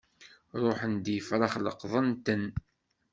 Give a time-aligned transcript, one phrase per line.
[0.61, 2.43] Ṛuḥen-d yefṛax leqḍen-ten.